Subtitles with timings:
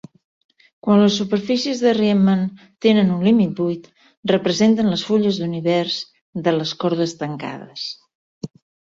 [0.85, 2.39] Quan les superfícies de Riemann
[2.85, 3.85] tenen un límit buit,
[4.31, 5.99] representen les fulles d'univers
[6.47, 7.85] de les cordes tancades.